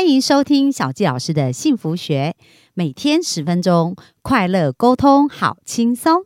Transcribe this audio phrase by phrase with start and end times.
[0.00, 2.34] 欢迎收听小纪老师的幸福学，
[2.72, 6.22] 每天十分钟，快乐沟通，好轻松。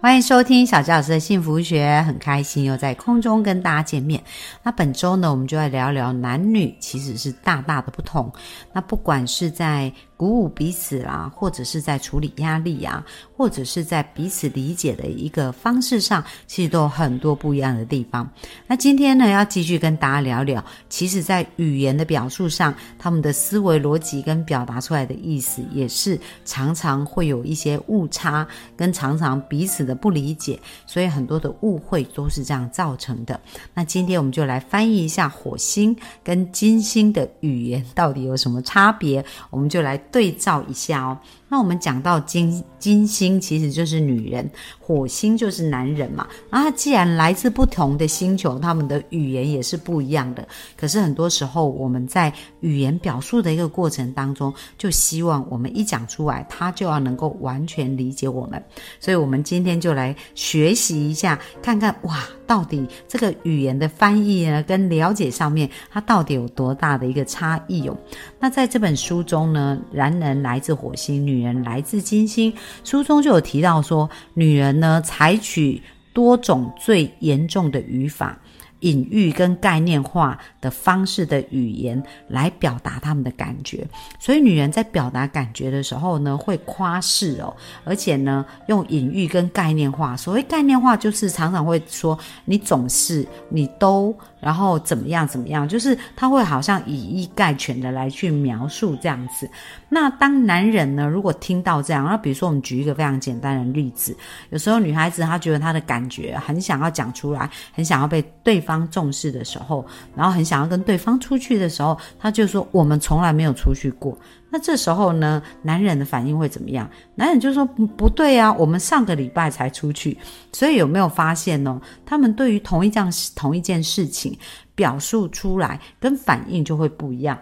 [0.00, 4.22] 欢迎收听小纪老师的幸福学，很开心又在空中跟大家见面。
[4.62, 8.32] 那本周呢，我们就来聊聊男女其实是大大的不同。
[8.72, 13.04] 那不管是在鼓舞彼此啦，或者是在处理压力啊，
[13.36, 18.30] 或者是在彼此理解的一个方式上，其实都有很多不一样的地方。
[18.68, 29.94] 那今天呢，要继续跟大家聊聊，其实在语言的表述上，他们的思维逻辑跟表达出来的意思，也是常常会有一些误差，跟常常彼此的。
[30.04, 33.40] 不理解，所以很多的误会都是这样造成的。
[33.72, 41.18] 那今天我们就来翻译一下火星跟金星的语言到底有什么差别，我们就来对照一下哦。
[41.54, 44.50] 那我们讲到金金星其实就是女人，
[44.80, 46.26] 火星就是男人嘛。
[46.50, 50.44] 啊既然来自不同的星球，他们的语言也是不一样的。
[50.76, 58.60] 可是很多时候我们在语言表述的一个过程当中，就希望我们一讲出来，他就要能够完全理解我们。
[58.98, 62.18] 所以，我们今天就来学习一下，看看哇。
[62.46, 67.96] 到底这个语言的翻译呢，跟了解上面，它到底有多大的一个差异哦？
[68.38, 72.52] 那在这本书中呢，男人来自火星，女人来自金星。
[72.82, 75.82] 书中就有提到说，女人呢采取
[76.12, 78.40] 多种最严重的语法。
[78.84, 83.86] 隐喻跟概念化的方式的语言来表达他们的感觉，
[84.18, 90.14] 所以女人在表达感觉的时候呢，会夸饰哦，而且呢，用隐喻跟概念化。
[90.16, 94.14] 所谓概念化，就是常常会说你总是你都。
[94.44, 95.26] 然后怎么样？
[95.26, 95.66] 怎么样？
[95.66, 99.48] 就是他会好像以一概全的来去描述这样子。
[99.88, 104.14] 那当男人呢，如果听到这样，那比如说我们举一个非常简单的例子，
[104.50, 114.18] 有时候女孩子她觉得她的感觉很想要讲出来，很想要被对方当重视的时候，然后很想要跟对方出去的时候，他就说我们从来没有出去过。
[114.50, 116.88] 那这时候呢，男人的反应会怎么样？
[117.14, 120.18] 男人就说不不对啊，我们上个礼拜才出去。
[120.52, 121.80] 所以有没有发现呢？
[122.04, 124.36] 他们对于同一件同一件事情
[124.74, 127.38] 表述出来跟反应就会不一样。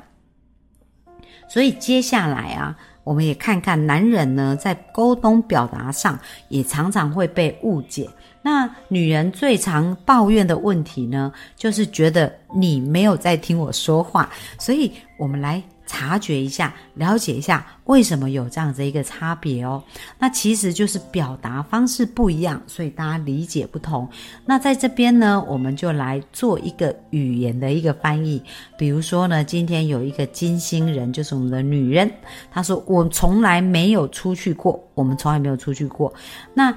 [1.49, 6.19] 所以接下来啊，我们也看看男人呢，在沟通表达上
[6.49, 8.09] 也常常会被误解。
[8.43, 14.29] 那女人最常抱怨的问题呢，就是觉得你没有在听我说话。
[14.59, 15.63] 所以我们来。
[15.85, 19.83] 察觉一下，了解一下为什么有这样子一个差别哦。
[20.19, 24.09] 那其实就是表达方式不一样，所以大家理解不同。
[24.47, 28.43] 那在这边呢，我们就来做一个语言的一个翻译。
[28.79, 32.11] 比如说呢，今天有一个金星人，就是我们的女人，
[32.51, 36.11] 她说：“我从来没有出去过，我们从来没有出去过。”
[36.55, 36.75] 那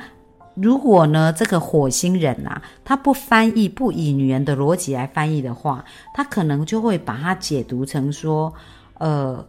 [0.55, 8.53] 如果呢，这个火星人啊，他不翻译，不以女人的逻辑来翻译的话，他可能就会把它解读成说。
[8.97, 9.45] 呃，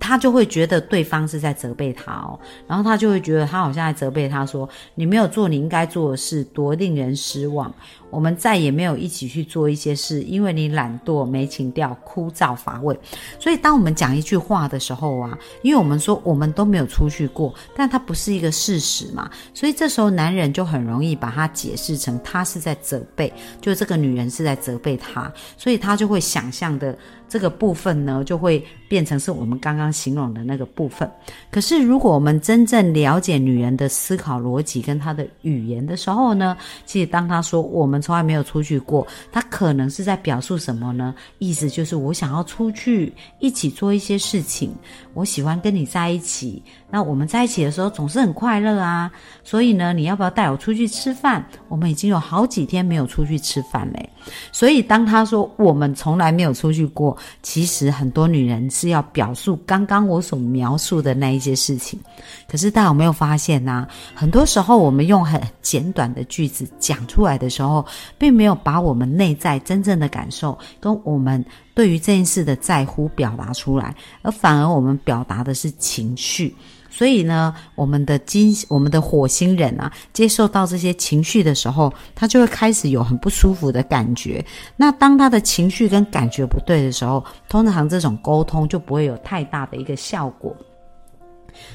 [0.00, 7.70] 他就会觉得对方是在责备他哦，然后他就会觉得他好像在责备他，说你没有做你应该做的事，多令人失望。
[8.10, 12.98] 我们再也没有一起去做一些事，因为你懒惰、没情调、枯燥乏味。
[13.38, 23.30] 所以，当我们讲一句话的时候啊，因为我们说我们都没有出去过，但它不是一个事实嘛，所以这时候男人就很容易把它解释成他是在责备，
[23.60, 26.96] 就这个女人是在责备他，所以他就会想象的
[27.28, 31.10] 这个部分呢，就会变成是我们刚刚形容的那个部分。
[31.50, 37.97] 可是，如果我们真正了解女人的思考逻辑跟她的语言的时候呢，其实当她说我们。
[38.00, 41.14] 从来没有出去过，他可能是在表述什么呢？
[41.38, 44.74] 意思就是我想要出去一起做一些事情，
[45.14, 46.62] 我喜欢跟你在一起。
[46.90, 49.10] 那我们在一起的时候总是很快乐啊，
[49.44, 51.44] 所以呢，你要不要带我出去吃饭？
[51.68, 54.08] 我们已经有好几天没有出去吃饭嘞。
[54.52, 62.00] 所以当他说我们从来没有出去过，其实很多女人是要表述刚刚我所描述的那一些事情。
[62.48, 63.86] 可是大家有没有发现呢？
[64.14, 67.84] 很多时候我们用很简短的句子讲出来的时候，
[68.16, 71.44] 并没有把我们内在真正的感受跟我们
[71.74, 76.54] 对于这件事的在乎表达出来，而反而我们表达的是情绪。
[76.90, 84.44] 所以呢，我们的金，我们的火星人啊，接受到这些情绪的时候，他就会开始有很不舒服的感觉。
[84.74, 90.56] 那当他的情绪跟感觉不对的时候，通常这种沟通就不会有太大的一个效果。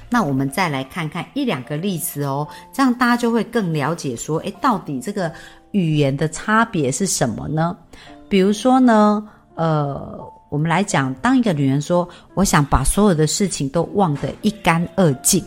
[0.10, 5.32] 那我们再来看看一两个例子哦，这样大家就会更了解说，诶，到底这个
[5.72, 7.76] 语言的差别是什么呢？
[8.28, 10.32] 比如说呢，呃。
[10.50, 15.44] 我们来讲，当一个女人说我想把所有的事情都忘得一干二净，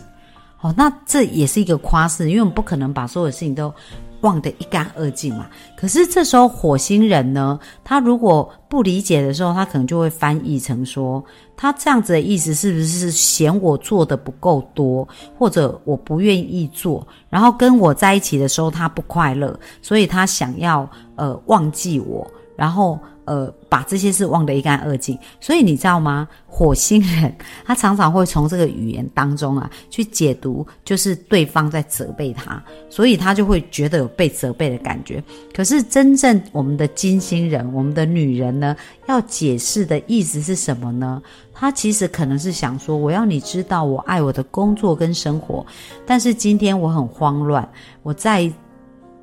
[0.59, 3.73] 哦，那这也是一个夸饰，因为我们不可能把所有事情都。
[4.21, 5.47] 忘得一干二净嘛？
[5.75, 11.23] 可是这时候火星人呢，他如果不理解的时候，他可能就会翻译成说，
[11.55, 22.25] 他这样子的意思是不是嫌我做的不够多，或者我不愿意做，然后跟我在一起的时候他不快乐，所以他想要呃忘记我，
[22.55, 22.99] 然后。
[23.27, 26.25] 呃，把这些事忘得一干二净，所以你知道吗？
[26.47, 27.35] 火星人
[27.65, 35.21] 他常常会从这个语言当中啊，去解读，就是对方在责备他，所以他就会觉得有被责备的感觉。
[35.53, 38.73] 可是真正我们的金星人，我们的女人呢，
[39.09, 41.21] 要解释的意思是什么呢？
[41.53, 45.65] 他其实可能是想说，我要你知道，我爱我的工作跟生活，
[46.05, 47.69] 但是今天我很慌乱，
[48.03, 48.49] 我在。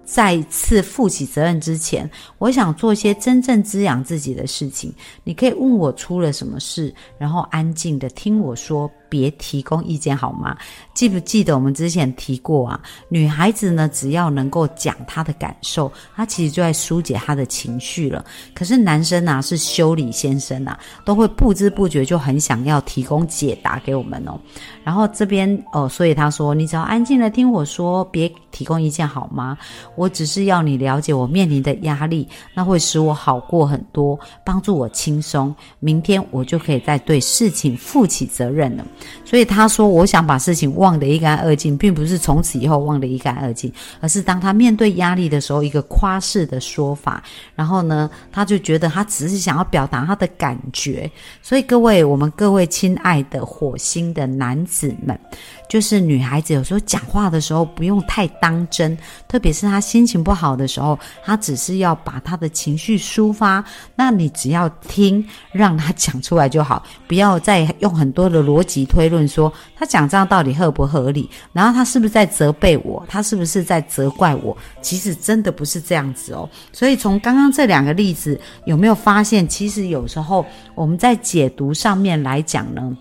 [0.04, 2.08] 再次负起责任之前，
[2.38, 4.92] 我想做一些真正滋养自己的事情。
[5.24, 8.90] 你可以问我出了什么事，然后安静的听我说。
[9.06, 10.56] 别提供意见好吗？
[10.92, 12.80] 记不记得我们之前提过啊？
[13.08, 18.24] 女孩子呢，只要能够讲她的感受，她其实就在疏解她的情绪了。
[18.56, 24.36] 可是男生啊，是修理先生啊，都会不知不觉就很想要提供解答给我们哦。
[24.82, 29.58] 然后这边哦，所以他说，你只要安静的听我说，别提供意见好吗？
[29.96, 35.52] 我只是要你了解我面临的压力，那会使我好过很多，帮助我轻松。
[35.80, 38.86] 明天我就可以再对事情负起责任了。
[39.24, 47.20] 所以他说：“我想把事情忘得一干二净，并不是从此以后忘得一干二净，而是当他面对压力的时候，一个夸饰的说法。
[47.56, 51.10] 然后呢，他就觉得他只是想要表达他的感觉。
[51.42, 55.18] 所以各位，我们各位亲爱的火星的男子们。”
[55.66, 58.94] 就是女孩子有时候讲话的时候不用太当真，
[59.26, 63.64] 特别是他心情不好的时候，他只是要把他的情绪抒发，
[63.96, 74.54] 那你只要听，让他讲出来就好，不要再用很多的逻辑推论说他讲这样到底合不合理，然后他是不是在责备我，他是不是在责怪我？
[74.82, 76.46] 其实真的不是这样子哦。
[76.70, 80.44] 所以从刚刚这两个例子，有没有发现，其实有时候
[80.74, 82.94] 我们在解读上面来讲呢？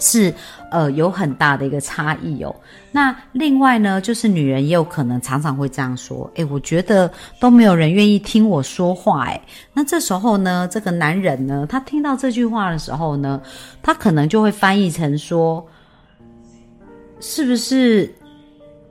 [0.00, 0.34] 是，
[0.70, 2.54] 呃，有很大的一个差异哦。
[2.90, 7.08] 那另外呢，就是女人也有可能常常会这样说：“诶，我觉得
[7.38, 9.40] 都没有人愿意听我说话。”诶，
[9.72, 13.40] 那这时候呢，这个男人呢，他听到这句话的时候呢，
[13.82, 15.64] 他可能就会翻译成说
[17.20, 18.12] ：“是不是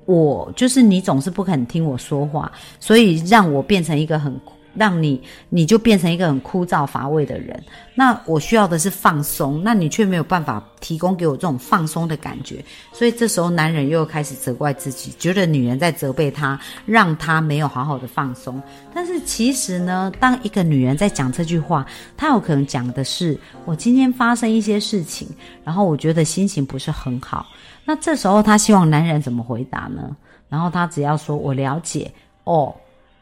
[0.05, 4.39] 我就是你总是不肯听我说话，所以让我变成一个很……”
[4.79, 7.61] 让你你就变成一个很枯燥乏味的人。
[7.93, 12.63] 那我需要的是放松，那你却没有办法提供给我这种放松的感觉。
[12.93, 18.63] 所以这时候男人又开始责怪自己，觉得女人在责备他，让他没有好好的放松。
[18.93, 21.85] 但是其实呢，当一个女人在讲这句话，
[22.15, 25.27] 她有可能讲的是我今天发生一些事情，
[25.65, 27.45] 然后我觉得心情不是很好。
[27.83, 30.15] 那这时候她希望男人怎么回答呢？
[30.47, 32.09] 然后她只要说我了解
[32.45, 32.73] 哦，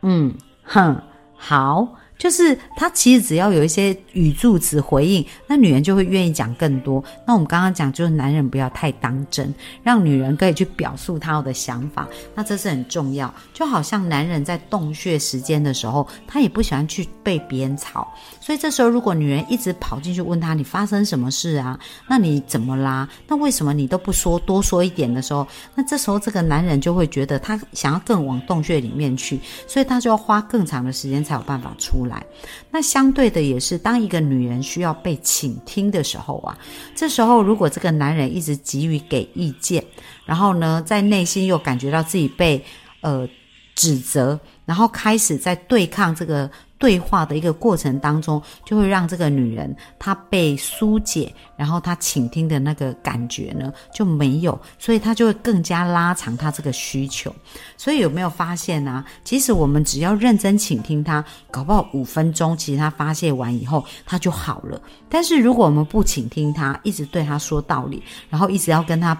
[0.03, 0.31] 嗯，
[0.61, 0.95] 哼。
[1.37, 7.03] 好，就是他其实只要有一些语助词回应，那女人就会愿意讲更多。
[7.27, 9.53] 那我们刚刚讲，就是男人不要太当真，
[9.83, 13.31] 让女人可以去表述她的想法，那这是很重要。
[13.53, 21.77] 就好像男人在洞穴时间的时候，他也不喜欢去被别人吵，所以这时候如果女人一直跑进去问他你发生什么事啊？
[22.07, 23.07] 那你怎么啦？
[23.27, 31.17] 那为什么你都不说多说一点的时候，那这时候这个男人就会觉得他想要更往洞穴里面去，所以他就要花更长的时间。
[31.27, 32.25] 才有办法出来来。
[32.71, 36.57] 那相对的也是，当一个女人需要被倾听的时候啊，
[36.95, 39.83] 这时候如果这个男人一直急于给意见，
[40.25, 42.63] 然后呢，在内心又感觉到自己被
[43.01, 43.27] 呃
[43.75, 46.49] 指责，然后开始在对抗这个。
[46.77, 57.33] 对话的一个过程当中，就会让这个女人她被疏解，然后她倾听的那个感觉呢就没有，所以她就会更加拉长她这个需求。
[57.77, 59.03] 所以有没有发现呢？
[59.23, 64.81] 其实我们只要认真倾听她，搞不好五分钟，其实她发泄完以后，她就好了。
[65.09, 69.19] 但是如果我们不倾听她，一直对她说道理，然后一直要跟她。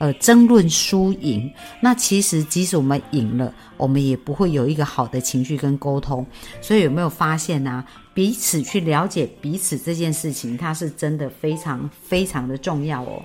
[0.00, 6.26] 呃，争论输赢，那其实即使我们赢了，我们也不会有一个好的情绪跟沟通。
[6.62, 7.84] 所以有没有发现呢？
[8.14, 13.22] 彼此去了解彼此这件事情，它是真的非常非常的重要哦。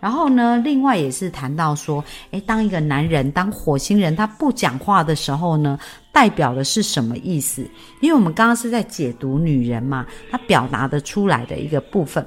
[0.00, 5.78] 然后呢，另外也是谈到说，诶，当一个男人，当火星人他不讲话的时候呢，
[6.12, 7.62] 代表的是什么意思？
[8.00, 12.24] 因为我们刚刚是在解读女人嘛，她表达的出来的一个部分。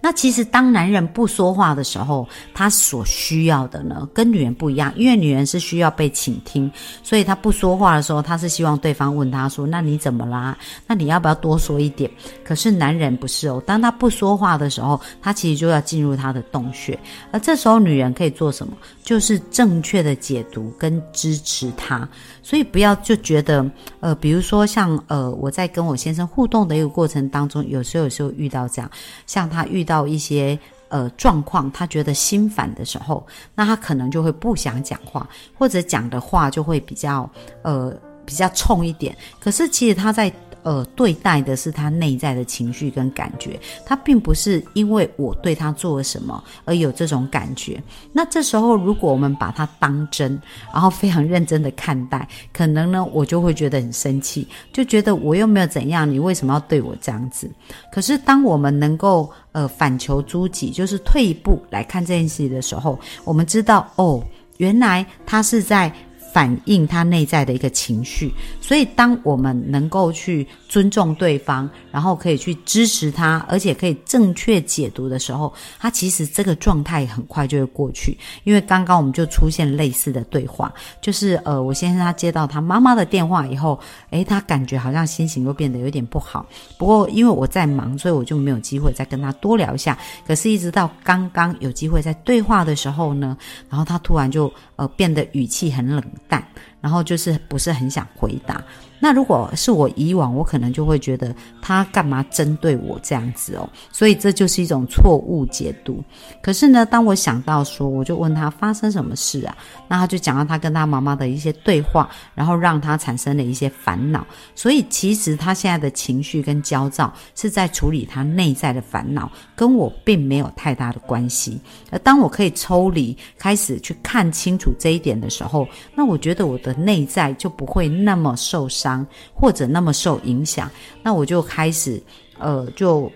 [0.00, 6.70] 那其实当男人不说话的时候，他所需要的呢，跟女人不一样，因为女人是需要被倾听，
[7.02, 10.56] 所以他不说话的时候，他是希望对方问他说：“那你怎么啦？
[10.86, 12.10] 那你要不要多说一点？”
[12.44, 16.98] 可是男人不是哦，当他不说话的时候，他其实就要进入他的洞穴，
[17.30, 18.72] 而这时候女人可以做什么？
[19.02, 22.08] 就是正确的解读跟支持他。
[22.42, 23.68] 所以不要就觉得，
[24.00, 28.90] 呃，比如说像呃，我在跟我先生互动的一个过程当中，有时候有时候遇到这样，
[29.26, 35.28] 像他遇到一些呃状况，他觉得心烦的时候，那他可能就会不想讲话，
[35.58, 37.30] 或者讲的话就会比较
[37.62, 37.92] 呃
[38.24, 39.16] 比较冲一点。
[39.40, 40.32] 可是其实他在。
[40.62, 47.82] 呃，对待的是他内在的情绪跟感觉，他并不是因为我对他做了什么而有这种感觉。
[48.12, 50.40] 那这时候，如果我们把他当真，
[50.72, 57.50] 然后非常认真的看待，可能呢，我就会觉得很生气，就觉得我又没有怎样，你为什么要对我这样子？
[57.92, 64.22] 可是，当我们能够呃反求诸己，就是退一步来看这件事情的时候，我们知道哦，
[64.58, 65.92] 原来他是在。
[66.32, 78.16] 反映他内在的一个情绪，所以当我们能够去尊重对方，然后可以去支持他，而且可以正确解读的时候，他其实这个状态很快就会过去。
[78.44, 80.72] 因为刚刚我们就出现类似的对话，
[81.02, 86.46] 就是呃，我先生他接到他妈妈的电话以后，诶，他感觉好像心情又变得有点不好。
[86.78, 89.98] 不过因为我在忙，所以我就没有机会再跟他多聊一下。
[90.26, 93.36] 可是，一直到刚刚有机会在对话的时候呢，
[93.68, 96.02] 然后他突然就呃变得语气很冷。
[96.28, 96.42] 淡，
[96.80, 98.62] 然后就是不是很想回答。
[99.04, 106.00] 那如果是我以往，我可能就会觉得他干嘛针对我这样子哦，所以这就是一种错误解读。
[106.40, 109.56] 可是呢，当我想到说，我就问他发生什么事啊？
[109.88, 114.24] 那他就讲到他跟他妈妈的一些对话，然后让他产生了一些烦恼。
[114.54, 121.60] 所以其实他现在的情绪跟焦躁是在处理他内在的烦恼，跟我并没有太大的关系。
[121.90, 128.91] 而当我可以抽离，开始去看清楚这一点的时候，那我觉得我的内在就不会那么受伤。
[129.34, 130.70] 或者那么受影响，
[131.02, 132.02] 那我就开始，
[132.38, 133.10] 呃，就。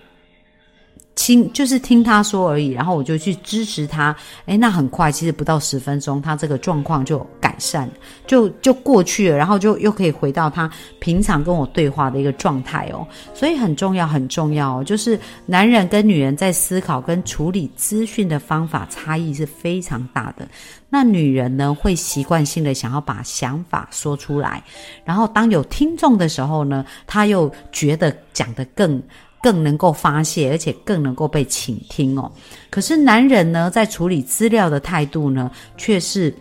[1.17, 4.15] 听就是听他说而已，然后我就去支持他。
[4.45, 7.89] 诶，那很快，其实不到十分钟，他这个状况就改善，
[8.27, 13.05] 就就过去了，然后就又可以回到他平常跟我对话的一个状态哦。
[13.33, 20.47] 所以很重要，很重要哦，就是男人跟女人在思考跟处理资讯的方法差异是非常大的。
[20.89, 24.63] 那女人呢，会习惯性的想要把想法说出来，
[25.03, 29.01] 然后当有听众的时候呢，他又觉得讲得更。
[29.41, 32.31] 更能够发泄，而且更能够被倾听哦。
[32.69, 36.33] 可是男人呢，在处理资料的态度呢，却是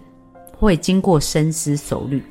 [0.59, 2.23] 会经过深思熟虑，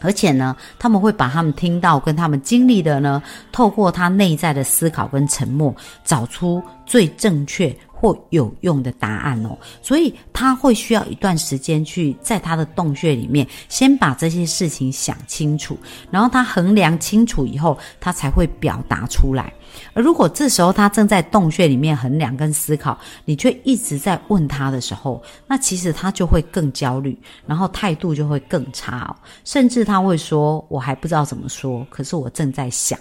[0.00, 3.22] 而且呢，他们会把他们听到跟他们经历的呢，
[3.52, 5.74] 透过他内在的思考跟沉默，
[6.04, 7.74] 找出最正确。
[8.04, 15.78] 或有用的答案哦，所以他会需要一段时间去在他的洞穴里面先把这些事情想清楚，
[16.10, 19.50] 然后他衡量清楚以后，他才会表达出来。
[19.94, 32.98] 而如果这时候他正在洞穴里面衡量跟思考，你却一直在问他的时候，那其实他就会更焦虑，然后态度就会更差哦，甚至他会说：“我还不知道怎么说，可是我正在想。”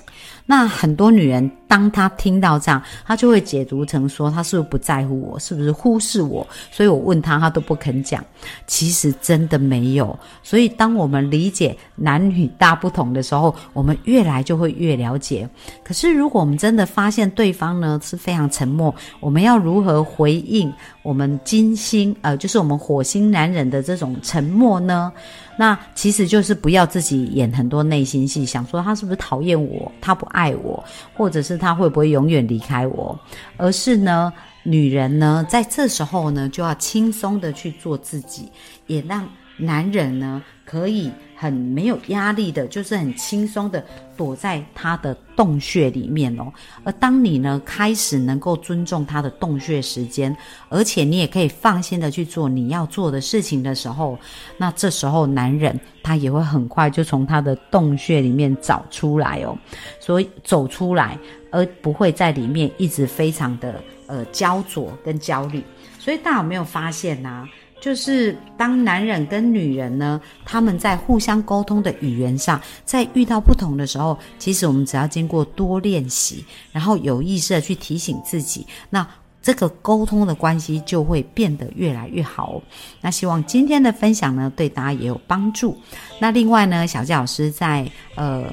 [0.48, 6.46] 那很多女人，当她听到这样，她就会解读成说，她是不是不在在乎我，是不是忽视我？
[6.70, 8.24] 所以我问他，他都不肯讲。
[8.68, 10.18] 其实真的没有。
[10.44, 15.50] 所以当我们理解男女大不同的时候，我们越来就会越了解。
[15.84, 20.72] 可是如果我们真的发现对方呢是非常沉默，我们要如何回应
[21.02, 25.12] 我们金星呃，就是我们火星男人的这种沉默呢？
[25.56, 30.84] 那其实就是不要自己演很多内心戏，想说他是不是讨厌我，他不爱我，
[31.16, 33.18] 或者是他会不会永远离开我，
[33.58, 34.34] 而是呢，
[34.64, 38.50] 女人呢在这时候呢就要轻松的去做自己，
[38.88, 39.28] 也让
[39.58, 40.42] 男人呢。
[40.66, 46.52] 可以很没有压力的，就是很轻松的躲在他的洞穴里面哦。
[46.86, 50.36] 而当你呢开始能够尊重他的洞穴时间，
[50.70, 54.18] 而且你也可以放心的去做你要做的事情的时候，
[54.58, 59.56] 那这时候男人他也会很快就从他的洞穴里面找出来哦。
[60.00, 61.20] 所以走出来，
[61.52, 65.64] 而不会在里面一直非常的呃焦灼跟焦虑。
[65.98, 67.48] 所以大家有没有发现呢？
[67.82, 79.06] 就是当男人跟女人呢，他们在互相沟通的语言上，在遇到不同的时候，其实我们只要经过多练习，然后有意识的去提醒自己，那
[79.42, 82.62] 这个沟通的关系就会变得越来越好。
[83.02, 85.78] 那希望今天的分享呢，对大家也有帮助。
[86.22, 88.46] 那另外呢，小纪老师在呃，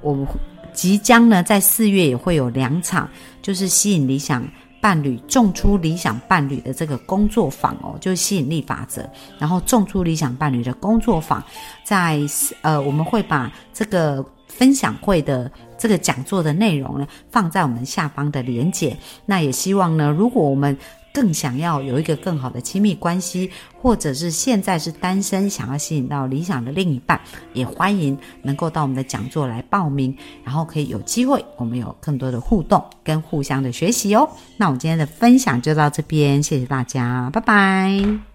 [0.00, 0.26] 我们
[0.72, 3.06] 即将呢在四月也会有两场，
[3.42, 4.42] 就是吸引理想。
[4.84, 9.02] 伴侣种出理想伴侣的这个工作坊哦，就是吸引力法则，
[9.38, 11.42] 然后种出理想伴侣的工作坊，
[11.82, 12.20] 在
[12.60, 18.94] 呃我们会把这个分享会的这个讲座的内容呢放在我们下方的连接。
[19.24, 20.76] 那也希望呢，如果我们
[21.14, 23.48] 更想要有一个更好的亲密关系，
[23.80, 27.18] 或者是现在是单身，想要吸引到理想的另一半，
[27.52, 34.28] 也欢迎能够到我们的讲座来报名，然后可以有机会，我们有更多的互动跟互相的学习哦。
[34.56, 38.33] 那我们今天的分享就到这边，谢谢大家，拜拜。